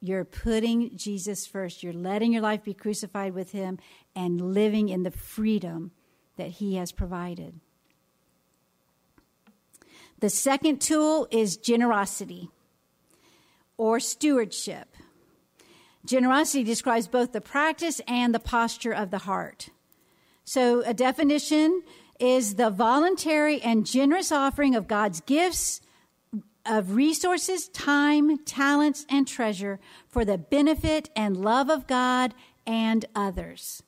You're 0.00 0.24
putting 0.24 0.96
Jesus 0.96 1.46
first. 1.46 1.82
You're 1.82 1.94
letting 1.94 2.32
your 2.32 2.42
life 2.42 2.62
be 2.62 2.74
crucified 2.74 3.32
with 3.32 3.52
Him 3.52 3.78
and 4.16 4.54
living 4.54 4.88
in 4.88 5.04
the 5.04 5.10
freedom 5.12 5.92
that 6.36 6.48
He 6.48 6.74
has 6.74 6.90
provided. 6.90 7.60
The 10.18 10.30
second 10.30 10.80
tool 10.80 11.28
is 11.30 11.58
generosity 11.58 12.48
or 13.76 14.00
stewardship. 14.00 14.88
Generosity 16.06 16.64
describes 16.64 17.06
both 17.06 17.32
the 17.32 17.40
practice 17.40 18.00
and 18.08 18.34
the 18.34 18.40
posture 18.40 18.92
of 18.92 19.10
the 19.10 19.18
heart. 19.18 19.68
So, 20.44 20.82
a 20.82 20.94
definition 20.94 21.82
is 22.18 22.54
the 22.54 22.70
voluntary 22.70 23.60
and 23.60 23.84
generous 23.84 24.32
offering 24.32 24.74
of 24.74 24.88
God's 24.88 25.20
gifts 25.20 25.80
of 26.64 26.94
resources, 26.96 27.68
time, 27.68 28.38
talents, 28.38 29.04
and 29.08 29.26
treasure 29.26 29.78
for 30.08 30.24
the 30.24 30.38
benefit 30.38 31.10
and 31.14 31.36
love 31.36 31.68
of 31.68 31.86
God 31.86 32.34
and 32.66 33.04
others. 33.14 33.82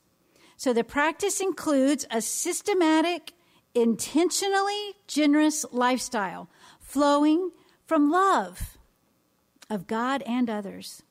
So, 0.58 0.74
the 0.74 0.84
practice 0.84 1.40
includes 1.40 2.04
a 2.10 2.20
systematic, 2.20 3.32
intentionally 3.74 4.94
generous 5.06 5.64
lifestyle 5.70 6.50
flowing 6.80 7.52
from 7.86 8.10
love 8.10 8.76
of 9.70 9.86
God 9.86 10.22
and 10.26 10.50
others 10.50 11.04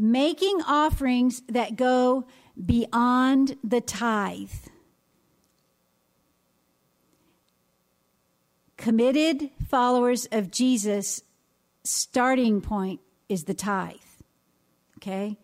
making 0.00 0.62
offerings 0.62 1.42
that 1.46 1.76
go 1.76 2.24
beyond 2.64 3.56
the 3.62 3.82
tithe. 3.82 4.50
Committed 8.78 9.50
followers 9.68 10.26
of 10.32 10.50
Jesus, 10.50 11.22
starting 11.84 12.62
point 12.62 13.00
is 13.28 13.44
the 13.44 13.52
tithe. 13.52 13.96
Okay? 14.96 15.36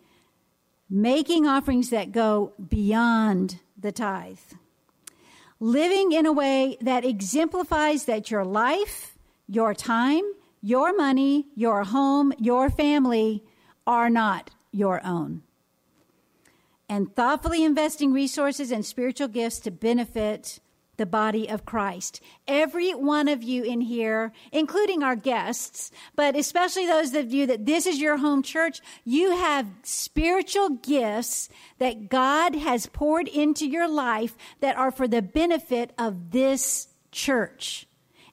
Making 0.89 1.45
offerings 1.45 1.89
that 1.89 2.11
go 2.11 2.53
beyond 2.69 3.59
the 3.77 3.91
tithe. 3.91 4.39
Living 5.59 6.11
in 6.11 6.25
a 6.25 6.31
way 6.31 6.77
that 6.81 7.03
exemplifies 7.03 8.05
that 8.05 8.31
your 8.31 8.45
life, 8.45 9.17
your 9.47 9.73
time, 9.73 10.23
your 10.61 10.95
money, 10.95 11.47
your 11.55 11.83
home, 11.83 12.31
your 12.37 12.69
family 12.69 13.43
are 13.85 14.09
not 14.09 14.51
your 14.71 15.05
own. 15.05 15.41
And 16.89 17.13
thoughtfully 17.15 17.63
investing 17.63 18.13
resources 18.13 18.71
and 18.71 18.85
spiritual 18.85 19.27
gifts 19.27 19.59
to 19.59 19.71
benefit 19.71 20.59
the 20.97 21.05
body 21.05 21.47
of 21.49 21.65
Christ. 21.65 22.21
Every 22.47 22.91
one 22.91 23.27
of 23.27 23.43
you 23.43 23.63
in 23.63 23.81
here, 23.81 24.33
including 24.51 25.03
our 25.03 25.15
guests, 25.15 25.91
but 26.15 26.35
especially 26.35 26.85
those 26.85 27.13
of 27.13 27.31
you 27.31 27.47
that 27.47 27.65
this 27.65 27.85
is 27.85 27.99
your 27.99 28.17
home 28.17 28.43
church, 28.43 28.81
you 29.05 29.31
have 29.37 29.67
spiritual 29.83 30.69
gifts 30.69 31.49
that 31.77 32.09
God 32.09 32.55
has 32.55 32.87
poured 32.87 33.27
into 33.27 33.67
your 33.67 33.87
life 33.87 34.35
that 34.59 34.75
are 34.75 34.91
for 34.91 35.07
the 35.07 35.21
benefit 35.21 35.93
of 35.97 36.31
this 36.31 36.87
church. 37.11 37.87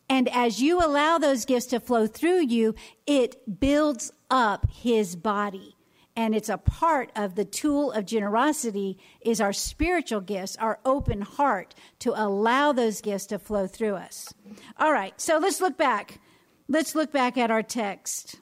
And 0.09 0.29
as 0.29 0.61
you 0.61 0.85
allow 0.85 1.19
those 1.19 1.45
gifts 1.45 1.67
to 1.67 1.81
flow 1.81 2.07
through 2.07 2.41
you, 2.47 2.75
it 3.07 3.61
builds 3.61 4.13
up 4.31 4.67
his 4.71 5.17
body. 5.17 5.74
And 6.17 6.35
it's 6.35 6.49
a 6.49 6.59
part 6.59 7.11
of 7.17 7.35
the 7.35 7.45
tool 7.45 7.91
of 7.91 8.07
generosity 8.07 8.99
is 9.21 9.41
our 9.41 9.53
spiritual 9.53 10.21
gifts, 10.21 10.57
our 10.57 10.79
open 10.85 11.23
heart 11.23 11.75
to 12.01 12.13
allow 12.15 12.73
those 12.73 13.01
gifts 13.01 13.27
to 13.27 13.39
flow 13.39 13.67
through 13.67 13.97
us. 13.97 14.33
All 14.79 14.93
right, 14.93 15.21
so 15.21 15.39
let's 15.39 15.61
look 15.61 15.77
back. 15.77 16.21
Let's 16.69 16.95
look 16.95 17.11
back 17.11 17.37
at 17.37 17.51
our 17.51 17.63
text. 17.63 18.37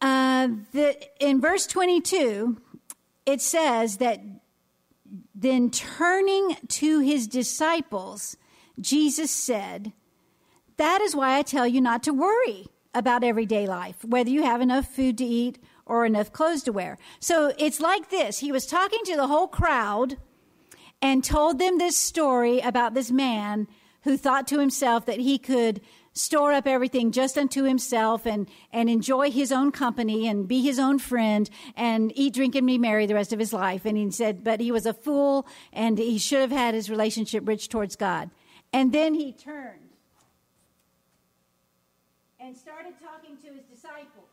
Uh, 0.00 0.48
the, 0.72 0.96
in 1.18 1.40
verse 1.40 1.66
22, 1.66 2.60
it 3.26 3.40
says 3.40 3.96
that 3.96 4.20
then 5.34 5.70
turning 5.70 6.56
to 6.68 7.00
his 7.00 7.26
disciples, 7.26 8.36
Jesus 8.80 9.32
said, 9.32 9.92
That 10.76 11.00
is 11.00 11.16
why 11.16 11.38
I 11.38 11.42
tell 11.42 11.66
you 11.66 11.80
not 11.80 12.04
to 12.04 12.12
worry 12.12 12.66
about 12.94 13.24
everyday 13.24 13.66
life, 13.66 14.04
whether 14.04 14.30
you 14.30 14.42
have 14.42 14.60
enough 14.60 14.86
food 14.86 15.18
to 15.18 15.24
eat 15.24 15.58
or 15.86 16.04
enough 16.04 16.32
clothes 16.32 16.62
to 16.62 16.72
wear. 16.72 16.98
So 17.20 17.52
it's 17.58 17.80
like 17.80 18.10
this 18.10 18.38
He 18.38 18.52
was 18.52 18.66
talking 18.66 19.00
to 19.04 19.16
the 19.16 19.26
whole 19.26 19.48
crowd 19.48 20.16
and 21.02 21.22
told 21.22 21.58
them 21.58 21.78
this 21.78 21.96
story 21.96 22.60
about 22.60 22.94
this 22.94 23.10
man 23.10 23.68
who 24.02 24.16
thought 24.16 24.46
to 24.48 24.58
himself 24.58 25.06
that 25.06 25.18
he 25.18 25.38
could 25.38 25.80
store 26.14 26.52
up 26.52 26.66
everything 26.66 27.10
just 27.10 27.36
unto 27.36 27.64
himself 27.64 28.24
and, 28.24 28.48
and 28.72 28.88
enjoy 28.88 29.30
his 29.30 29.50
own 29.50 29.72
company 29.72 30.28
and 30.28 30.46
be 30.46 30.62
his 30.62 30.78
own 30.78 30.98
friend 30.98 31.50
and 31.76 32.12
eat, 32.14 32.34
drink, 32.34 32.54
and 32.54 32.66
be 32.66 32.78
merry 32.78 33.04
the 33.06 33.14
rest 33.14 33.32
of 33.32 33.38
his 33.38 33.52
life. 33.52 33.84
And 33.84 33.98
he 33.98 34.10
said, 34.10 34.44
but 34.44 34.60
he 34.60 34.70
was 34.70 34.86
a 34.86 34.94
fool 34.94 35.46
and 35.72 35.98
he 35.98 36.18
should 36.18 36.40
have 36.40 36.52
had 36.52 36.74
his 36.74 36.88
relationship 36.88 37.46
rich 37.46 37.68
towards 37.68 37.96
God. 37.96 38.30
And 38.72 38.92
then 38.92 39.14
he 39.14 39.32
turned 39.32 39.83
and 42.44 42.54
started 42.56 42.92
talking 43.02 43.38
to 43.38 43.54
his 43.54 43.64
disciples. 43.64 44.28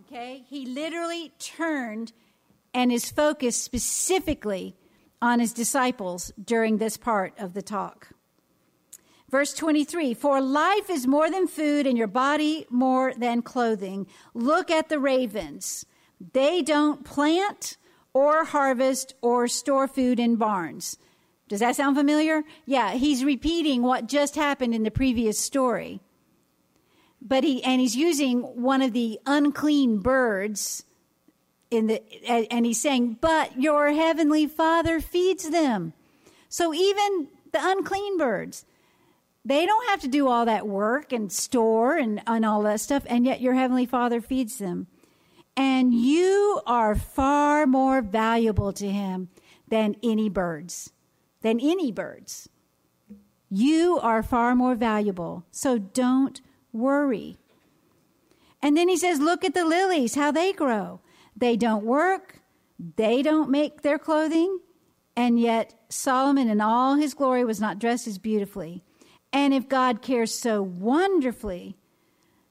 Okay? 0.00 0.42
He 0.48 0.66
literally 0.66 1.32
turned 1.38 2.12
and 2.72 2.90
is 2.90 3.08
focused 3.10 3.62
specifically 3.62 4.74
on 5.22 5.38
his 5.38 5.52
disciples 5.52 6.32
during 6.42 6.78
this 6.78 6.96
part 6.96 7.34
of 7.38 7.54
the 7.54 7.62
talk. 7.62 8.08
Verse 9.30 9.54
23 9.54 10.12
For 10.14 10.40
life 10.40 10.90
is 10.90 11.06
more 11.06 11.30
than 11.30 11.46
food, 11.46 11.86
and 11.86 11.96
your 11.96 12.08
body 12.08 12.66
more 12.68 13.14
than 13.16 13.40
clothing. 13.40 14.08
Look 14.34 14.70
at 14.72 14.88
the 14.88 14.98
ravens. 14.98 15.86
They 16.32 16.62
don't 16.62 17.04
plant 17.04 17.76
or 18.12 18.44
harvest 18.44 19.14
or 19.22 19.46
store 19.46 19.86
food 19.86 20.18
in 20.18 20.36
barns 20.36 20.98
does 21.48 21.60
that 21.60 21.76
sound 21.76 21.96
familiar? 21.96 22.42
Yeah, 22.64 22.92
he's 22.94 23.24
repeating 23.24 23.82
what 23.82 24.06
just 24.06 24.34
happened 24.34 24.74
in 24.74 24.82
the 24.82 24.90
previous 24.90 25.38
story. 25.38 26.00
But 27.26 27.42
he 27.42 27.64
and 27.64 27.80
he's 27.80 27.96
using 27.96 28.42
one 28.42 28.82
of 28.82 28.92
the 28.92 29.18
unclean 29.24 30.00
birds 30.00 30.84
in 31.70 31.86
the 31.86 32.02
and 32.28 32.66
he's 32.66 32.80
saying, 32.80 33.18
"But 33.20 33.60
your 33.60 33.92
heavenly 33.92 34.46
Father 34.46 35.00
feeds 35.00 35.48
them." 35.48 35.94
So 36.48 36.74
even 36.74 37.28
the 37.52 37.60
unclean 37.60 38.18
birds, 38.18 38.66
they 39.44 39.64
don't 39.64 39.88
have 39.88 40.00
to 40.00 40.08
do 40.08 40.28
all 40.28 40.44
that 40.44 40.66
work 40.68 41.12
and 41.12 41.32
store 41.32 41.96
and, 41.96 42.22
and 42.26 42.44
all 42.44 42.62
that 42.62 42.80
stuff, 42.80 43.04
and 43.06 43.24
yet 43.24 43.40
your 43.40 43.54
heavenly 43.54 43.86
Father 43.86 44.20
feeds 44.20 44.58
them. 44.58 44.86
And 45.56 45.94
you 45.94 46.60
are 46.66 46.94
far 46.94 47.66
more 47.66 48.02
valuable 48.02 48.72
to 48.74 48.88
him 48.88 49.30
than 49.68 49.96
any 50.02 50.28
birds 50.28 50.92
than 51.44 51.60
any 51.60 51.92
birds. 51.92 52.48
You 53.50 54.00
are 54.02 54.22
far 54.22 54.56
more 54.56 54.74
valuable, 54.74 55.44
so 55.52 55.78
don't 55.78 56.40
worry. 56.74 57.38
And 58.60 58.76
then 58.76 58.88
he 58.88 58.96
says, 58.96 59.20
Look 59.20 59.44
at 59.44 59.54
the 59.54 59.64
lilies, 59.64 60.14
how 60.14 60.30
they 60.30 60.52
grow. 60.52 61.00
They 61.36 61.56
don't 61.56 61.84
work, 61.84 62.40
they 62.96 63.22
don't 63.22 63.50
make 63.50 63.82
their 63.82 63.98
clothing, 63.98 64.58
and 65.16 65.38
yet 65.38 65.74
Solomon 65.88 66.48
in 66.48 66.60
all 66.60 66.96
his 66.96 67.14
glory 67.14 67.44
was 67.44 67.60
not 67.60 67.78
dressed 67.78 68.06
as 68.06 68.18
beautifully. 68.18 68.82
And 69.32 69.52
if 69.52 69.68
God 69.68 70.02
cares 70.02 70.32
so 70.32 70.62
wonderfully 70.62 71.76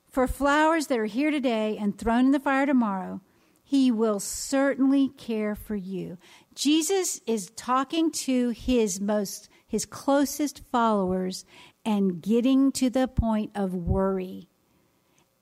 for 0.10 0.28
flowers 0.28 0.88
that 0.88 1.00
are 1.00 1.06
here 1.06 1.32
today 1.32 1.78
and 1.78 1.98
thrown 1.98 2.26
in 2.26 2.32
the 2.32 2.40
fire 2.40 2.66
tomorrow, 2.66 3.22
he 3.64 3.90
will 3.90 4.20
certainly 4.20 5.10
care 5.10 5.56
for 5.56 5.76
you. 5.76 6.18
Jesus 6.54 7.22
is 7.26 7.52
talking 7.56 8.12
to 8.12 8.50
his 8.50 9.02
most 9.02 9.50
his 9.66 9.86
closest 9.86 10.62
followers 10.72 11.46
and 11.86 12.22
getting 12.22 12.72
to 12.74 12.90
the 12.90 13.08
point 13.08 13.52
of 13.56 13.74
worry 13.74 14.48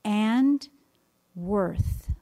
and 0.04 0.68
worth. 1.34 2.12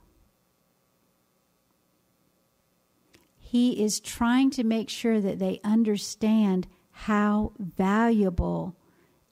He 3.39 3.83
is 3.83 3.99
trying 3.99 4.51
to 4.51 4.65
make 4.65 4.89
sure 4.89 5.21
that 5.21 5.39
they 5.39 5.61
understand 5.65 6.69
how 6.93 7.53
valuable 7.59 8.77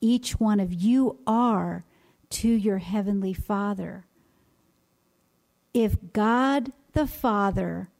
each 0.00 0.40
one 0.40 0.58
of 0.58 0.72
you 0.72 1.18
are 1.26 1.84
to 2.30 2.48
your 2.48 2.78
Heavenly 2.78 3.32
Father. 3.32 4.06
If 5.72 5.96
God 6.12 6.72
the 6.92 7.06
Father 7.06 7.90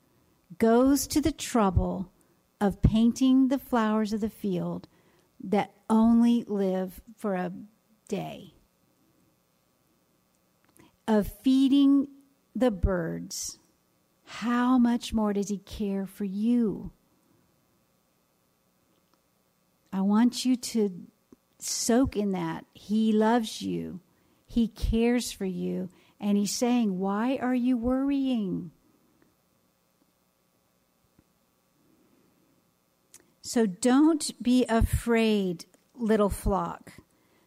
goes 0.59 1.07
to 1.07 1.21
the 1.21 1.33
trouble 1.33 2.11
of 2.61 2.83
painting 2.83 3.49
the 3.49 3.59
flowers 3.59 4.13
of 4.13 4.21
the 4.21 4.31
field 4.31 4.89
that 5.45 5.73
only 5.89 6.45
live 6.47 7.01
for 7.17 7.35
a 7.35 7.53
day, 8.09 8.55
of 11.07 11.31
feeding 11.43 12.09
the 12.55 12.71
birds, 12.71 13.59
how 14.25 14.79
much 14.79 15.13
more 15.15 15.33
does 15.33 15.49
He 15.49 15.59
care 15.59 16.07
for 16.07 16.25
you? 16.25 16.93
I 19.93 20.03
want 20.03 20.45
you 20.45 20.57
to 20.57 20.91
soak 21.59 22.17
in 22.17 22.33
that. 22.33 22.67
He 22.75 23.13
loves 23.13 23.63
you, 23.63 24.01
He 24.47 24.69
cares 24.69 25.33
for 25.33 25.47
you, 25.47 25.89
and 26.21 26.37
He's 26.37 26.55
saying, 26.55 26.99
Why 26.99 27.39
are 27.41 27.55
you 27.55 27.77
worrying? 27.77 28.73
So 33.49 33.65
don't 33.65 34.31
be 34.43 34.67
afraid, 34.67 35.65
little 35.95 36.29
flock. 36.29 36.93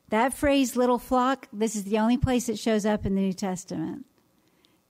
That 0.09 0.33
phrase, 0.33 0.75
little 0.75 0.97
flock, 0.97 1.47
this 1.53 1.75
is 1.75 1.83
the 1.83 1.99
only 1.99 2.17
place 2.17 2.49
it 2.49 2.57
shows 2.57 2.87
up 2.87 3.05
in 3.05 3.13
the 3.13 3.21
New 3.21 3.33
Testament. 3.33 4.07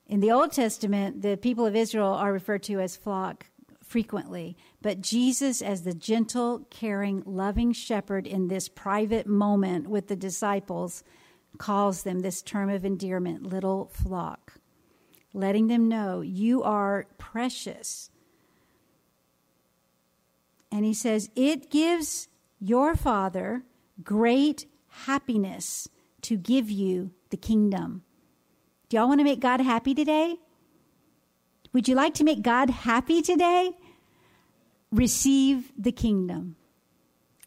In 0.07 0.21
the 0.21 0.31
Old 0.31 0.53
Testament, 0.53 1.21
the 1.21 1.35
people 1.35 1.65
of 1.65 1.75
Israel 1.75 2.13
are 2.13 2.31
referred 2.31 2.63
to 2.63 2.79
as 2.79 2.95
flock 2.95 3.47
frequently, 3.83 4.55
but 4.81 5.01
Jesus, 5.01 5.61
as 5.61 5.83
the 5.83 5.93
gentle, 5.93 6.65
caring, 6.69 7.23
loving 7.25 7.73
shepherd 7.73 8.25
in 8.25 8.47
this 8.47 8.69
private 8.69 9.27
moment 9.27 9.89
with 9.89 10.07
the 10.07 10.15
disciples, 10.15 11.03
calls 11.57 12.03
them 12.03 12.21
this 12.21 12.41
term 12.41 12.69
of 12.69 12.85
endearment, 12.85 13.43
little 13.43 13.91
flock, 13.91 14.53
letting 15.33 15.67
them 15.67 15.89
know 15.89 16.21
you 16.21 16.63
are 16.63 17.07
precious 17.17 18.10
and 20.71 20.85
he 20.85 20.93
says, 20.93 21.29
It 21.35 21.69
gives 21.69 22.27
your 22.59 22.95
Father 22.95 23.63
great 24.03 24.65
happiness 25.05 25.87
to 26.21 26.37
give 26.37 26.69
you 26.69 27.11
the 27.29 27.37
kingdom. 27.37 28.03
Do 28.89 28.97
y'all 28.97 29.07
want 29.07 29.19
to 29.19 29.25
make 29.25 29.39
God 29.39 29.61
happy 29.61 29.93
today? 29.93 30.35
Would 31.73 31.87
you 31.87 31.95
like 31.95 32.13
to 32.15 32.23
make 32.23 32.41
God 32.41 32.69
happy 32.69 33.21
today? 33.21 33.71
Receive 34.91 35.71
the 35.77 35.93
kingdom 35.93 36.57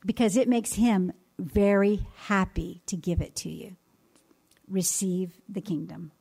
because 0.05 0.37
it 0.37 0.49
makes 0.49 0.75
him 0.75 1.13
very 1.39 2.07
happy 2.17 2.83
to 2.87 2.97
give 2.97 3.21
it 3.21 3.37
to 3.37 3.51
you. 3.51 3.77
Receive 4.69 5.41
the 5.49 5.61
kingdom. 5.61 6.13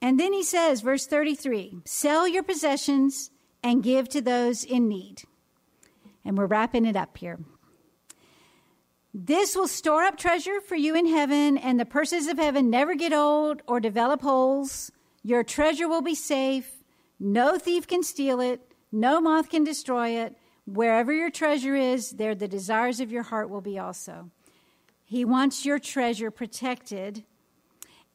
And 0.00 0.18
then 0.18 0.32
he 0.32 0.42
says, 0.42 0.80
verse 0.80 1.06
33 1.06 1.78
sell 1.84 2.28
your 2.28 2.42
possessions 2.42 3.30
and 3.62 3.82
give 3.82 4.08
to 4.10 4.20
those 4.20 4.64
in 4.64 4.88
need. 4.88 5.22
And 6.24 6.36
we're 6.36 6.46
wrapping 6.46 6.86
it 6.86 6.96
up 6.96 7.16
here. 7.18 7.38
This 9.14 9.56
will 9.56 9.66
store 9.66 10.04
up 10.04 10.16
treasure 10.16 10.60
for 10.60 10.76
you 10.76 10.94
in 10.94 11.06
heaven, 11.06 11.58
and 11.58 11.80
the 11.80 11.86
purses 11.86 12.28
of 12.28 12.38
heaven 12.38 12.70
never 12.70 12.94
get 12.94 13.12
old 13.12 13.62
or 13.66 13.80
develop 13.80 14.22
holes. 14.22 14.92
Your 15.22 15.42
treasure 15.42 15.88
will 15.88 16.02
be 16.02 16.14
safe. 16.14 16.70
No 17.18 17.58
thief 17.58 17.86
can 17.86 18.02
steal 18.02 18.40
it, 18.40 18.72
no 18.92 19.20
moth 19.20 19.50
can 19.50 19.64
destroy 19.64 20.10
it. 20.10 20.36
Wherever 20.66 21.12
your 21.12 21.30
treasure 21.30 21.74
is, 21.74 22.10
there 22.10 22.34
the 22.34 22.46
desires 22.46 23.00
of 23.00 23.10
your 23.10 23.24
heart 23.24 23.50
will 23.50 23.62
be 23.62 23.78
also. 23.78 24.30
He 25.04 25.24
wants 25.24 25.64
your 25.64 25.78
treasure 25.78 26.30
protected 26.30 27.24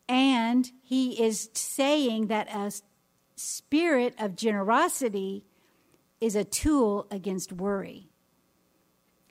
and 0.08 0.72
he 0.82 1.22
is 1.22 1.50
saying 1.54 2.28
that 2.28 2.54
a 2.54 2.72
spirit 3.36 4.16
of 4.20 4.36
generosity 4.36 5.44
is 6.20 6.36
a 6.36 6.44
tool 6.44 7.08
against 7.12 7.52
worry. 7.52 8.10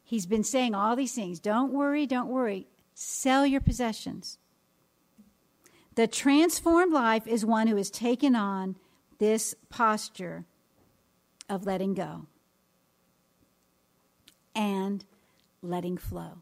He's 0.02 0.26
been 0.26 0.44
saying 0.44 0.74
all 0.74 0.96
these 0.96 1.14
things 1.14 1.40
don't 1.40 1.72
worry, 1.72 2.06
don't 2.06 2.28
worry. 2.28 2.66
Sell 2.94 3.46
your 3.46 3.60
possessions. 3.60 4.38
The 5.94 6.06
transformed 6.06 6.92
life 6.92 7.26
is 7.26 7.44
one 7.44 7.66
who 7.66 7.76
has 7.76 7.90
taken 7.90 8.34
on 8.34 8.76
this 9.18 9.54
posture 9.68 10.44
of 11.48 11.66
letting 11.66 11.94
go 11.94 12.26
and 14.54 15.04
letting 15.62 15.96
flow. 15.96 16.38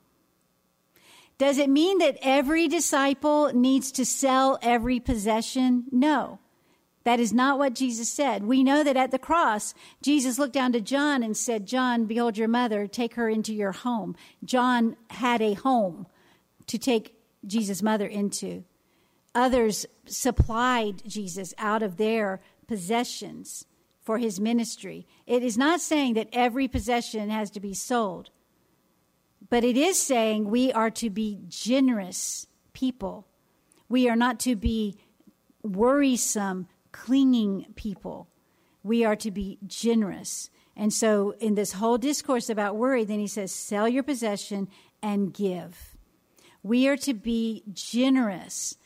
Does 1.41 1.57
it 1.57 1.71
mean 1.71 1.97
that 2.01 2.19
every 2.21 2.69
disciple 2.69 3.51
needs 3.55 3.91
to 3.93 4.05
sell 4.05 4.59
every 4.61 5.01
possession? 5.01 5.85
No. 5.91 6.39
That 7.05 7.19
is 7.19 7.33
not 7.33 7.59
what 7.59 7.75
Jesus 7.75 8.13
said. 8.13 8.45
We 8.45 8.63
know 8.63 8.85
that 8.85 8.99
at 8.99 9.11
the 9.11 9.19
cross, 9.19 9.73
Jesus 10.03 10.39
looked 10.39 10.53
down 10.53 10.73
to 10.73 10.83
John 10.83 11.23
and 11.23 11.35
said, 11.35 11.65
John, 11.65 12.05
behold 12.05 12.37
your 12.37 12.47
mother, 12.47 12.87
take 12.87 13.15
her 13.15 13.27
into 13.27 13.55
your 13.55 13.73
home. 13.73 14.17
John 14.45 14.97
had 15.09 15.41
a 15.41 15.55
home 15.55 16.07
to 16.67 16.77
take 16.77 17.15
Jesus' 17.47 17.83
mother 17.83 18.07
into. 18.07 18.65
Others 19.35 19.87
supplied 20.05 21.03
Jesus 21.09 21.55
out 21.57 21.83
of 21.83 21.97
their 21.97 22.43
possessions 22.67 23.65
for 24.03 24.19
his 24.19 24.39
ministry. 24.39 25.07
It 25.27 25.43
is 25.43 25.57
not 25.57 25.81
saying 25.81 26.13
that 26.15 26.29
every 26.35 26.69
possession 26.69 27.31
has 27.31 27.51
to 27.53 27.61
be 27.61 27.73
sold. 27.73 28.29
But 29.51 29.65
it 29.65 29.77
is 29.77 30.01
saying 30.01 30.49
we 30.49 30.73
are 30.73 30.91
to 30.93 31.11
be 31.11 31.41
generous 31.49 32.47
people. 32.73 33.27
We 33.89 34.09
are 34.09 34.17
not 34.17 34.39
to 34.41 34.55
be 34.55 34.97
worrisome, 35.63 36.69
clinging 36.93 37.67
people. 37.75 38.29
We 38.85 39.05
are 39.05 39.17
to 39.17 39.31
be 39.31 39.59
generous. 39.67 40.51
And 40.77 40.93
so, 40.93 41.35
in 41.41 41.57
this 41.57 41.73
whole 41.73 41.99
discourse 41.99 42.49
about 42.49 42.77
worry, 42.77 43.05
then 43.05 43.19
he 43.19 43.27
says, 43.27 43.53
sell 43.53 43.89
your 43.89 44.05
possession 44.05 44.69
and 45.03 45.35
give. 45.35 45.97
We 46.63 46.87
are 46.89 46.97
to 46.99 47.13
be 47.13 47.65
generous, 47.73 48.77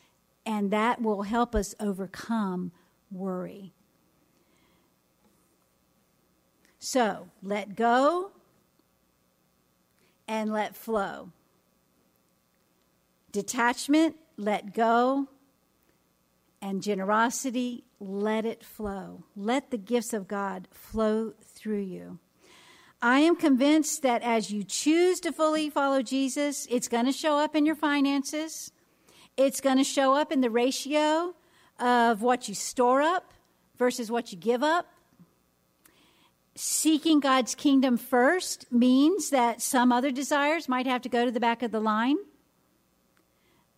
and 0.46 0.70
that 0.70 1.03
will 1.03 1.22
help 1.22 1.55
us 1.55 1.74
overcome 1.79 2.72
worry. 3.11 3.74
So, 6.79 7.29
let 7.42 7.77
go 7.77 8.33
and 10.27 10.53
let 10.53 10.77
flow. 10.77 11.31
Detachment, 13.33 14.17
let 14.37 14.75
go. 14.75 15.29
And 16.63 16.83
generosity, 16.83 17.85
let 18.01 18.47
it 18.47 18.65
flow. 18.65 19.25
Let 19.37 19.71
the 19.71 19.77
gifts 19.77 20.13
of 20.13 20.27
God 20.27 20.69
flow 20.71 21.35
through 21.43 21.83
you. 21.83 22.19
I 23.03 23.19
am 23.19 23.37
convinced 23.37 24.01
that 24.03 24.23
as 24.23 24.51
you 24.51 24.65
choose 24.65 25.21
to 25.21 25.33
fully 25.33 25.69
follow 25.69 26.01
Jesus, 26.01 26.67
it's 26.71 26.89
going 26.89 27.05
to 27.05 27.13
show 27.13 27.37
up 27.37 27.55
in 27.55 27.67
your 27.67 27.75
finances. 27.75 28.73
It's 29.37 29.61
going 29.61 29.77
to 29.77 29.85
show 29.85 30.15
up 30.15 30.33
in 30.33 30.41
the 30.41 30.49
ratio 30.49 31.35
of 31.79 32.23
what 32.23 32.49
you 32.49 32.55
store 32.55 33.03
up 33.03 33.33
versus 33.77 34.11
what 34.11 34.33
you 34.33 34.39
give 34.39 34.63
up 34.63 34.87
seeking 36.55 37.21
God's 37.21 37.55
kingdom 37.55 37.97
first 37.97 38.71
means 38.73 39.31
that 39.31 39.61
some 39.61 39.90
other 39.90 40.11
desires 40.11 40.69
might 40.69 40.87
have 40.87 41.03
to 41.03 41.09
go 41.09 41.25
to 41.25 41.31
the 41.31 41.40
back 41.40 41.62
of 41.62 41.73
the 41.73 41.81
line, 41.81 42.17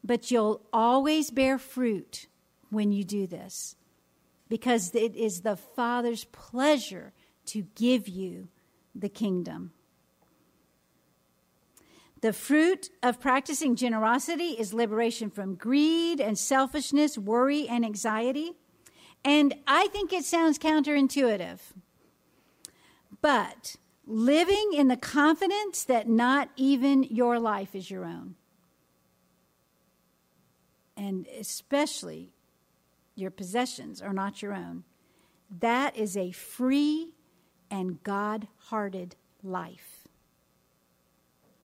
but 0.05 0.31
you'll 0.31 0.63
always 0.73 1.31
bear 1.31 1.59
fruit 1.59 2.27
when 2.71 2.93
you 2.93 3.05
do 3.05 3.27
this 3.27 3.77
because 4.49 4.95
it 4.95 5.17
is 5.17 5.41
the 5.41 5.57
Father's 5.57 6.25
pleasure 6.25 7.13
to 7.47 7.63
give 7.75 8.09
you 8.09 8.49
the 8.95 9.09
kingdom. 9.09 9.73
The 12.21 12.33
fruit 12.33 12.91
of 13.03 13.21
practicing 13.21 13.77
generosity 13.77 14.51
is 14.51 14.73
liberation 14.73 15.31
from 15.31 15.55
greed 15.55 16.21
and 16.21 16.39
selfishness, 16.39 17.19
worry 17.19 17.69
and 17.69 17.85
anxiety. 17.85 18.53
And 19.25 19.55
I 19.67 19.89
think 19.89 20.13
it 20.13 20.25
sounds 20.25 20.59
counterintuitive. 20.59 21.59
But 23.27 23.75
living 24.07 24.71
in 24.73 24.87
the 24.87 24.97
confidence 24.97 25.83
that 25.83 26.09
not 26.09 26.49
even 26.55 27.03
your 27.03 27.41
life 27.41 27.75
is 27.75 27.91
your 27.91 28.05
own. 28.05 28.37
And 30.97 31.27
especially 31.37 32.31
your 33.17 33.33
possessions 33.33 34.01
are 34.01 34.13
not 34.13 34.43
your 34.43 34.55
own. 34.55 34.85
That 35.51 35.97
is 35.97 36.17
a 36.17 36.31
free 36.31 37.15
and 37.69 38.01
God 38.05 38.47
hearted 38.59 39.17
life. 39.43 39.96